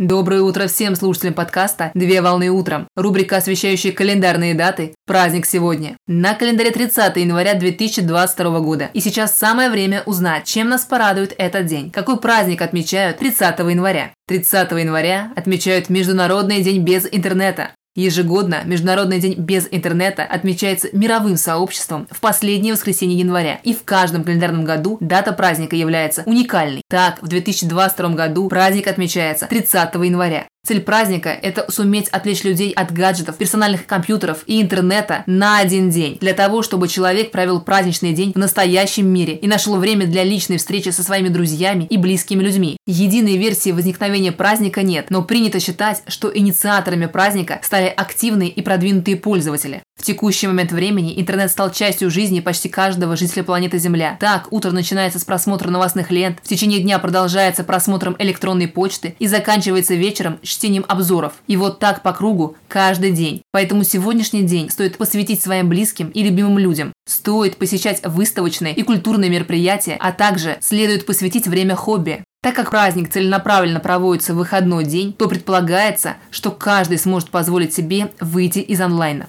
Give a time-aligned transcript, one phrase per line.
[0.00, 2.88] Доброе утро всем слушателям подкаста «Две волны утром».
[2.96, 4.92] Рубрика, освещающая календарные даты.
[5.06, 5.96] Праздник сегодня.
[6.08, 8.90] На календаре 30 января 2022 года.
[8.92, 11.92] И сейчас самое время узнать, чем нас порадует этот день.
[11.92, 14.12] Какой праздник отмечают 30 января?
[14.26, 17.70] 30 января отмечают Международный день без интернета.
[17.96, 24.24] Ежегодно Международный день без интернета отмечается мировым сообществом в последнее воскресенье января, и в каждом
[24.24, 26.82] календарном году дата праздника является уникальной.
[26.88, 30.46] Так, в 2022 году праздник отмечается 30 января.
[30.66, 36.16] Цель праздника– это суметь отвлечь людей от гаджетов, персональных компьютеров и интернета на один день,
[36.22, 40.56] для того, чтобы человек провел праздничный день в настоящем мире и нашел время для личной
[40.56, 42.78] встречи со своими друзьями и близкими людьми.
[42.86, 49.18] Единой версии возникновения праздника нет, но принято считать, что инициаторами праздника стали активные и продвинутые
[49.18, 49.82] пользователи.
[50.04, 54.18] В текущий момент времени интернет стал частью жизни почти каждого жителя планеты Земля.
[54.20, 59.26] Так, утро начинается с просмотра новостных лент, в течение дня продолжается просмотром электронной почты и
[59.26, 61.32] заканчивается вечером чтением обзоров.
[61.46, 63.40] И вот так по кругу каждый день.
[63.50, 66.92] Поэтому сегодняшний день стоит посвятить своим близким и любимым людям.
[67.08, 72.24] Стоит посещать выставочные и культурные мероприятия, а также следует посвятить время хобби.
[72.42, 78.12] Так как праздник целенаправленно проводится в выходной день, то предполагается, что каждый сможет позволить себе
[78.20, 79.28] выйти из онлайна.